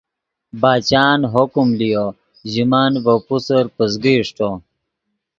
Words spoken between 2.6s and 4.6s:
من ڤے پوسر پزگے اݰٹو